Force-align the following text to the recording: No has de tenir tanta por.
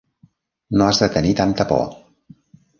No 0.79 0.87
has 0.87 1.03
de 1.03 1.11
tenir 1.17 1.37
tanta 1.43 1.69
por. 1.75 1.87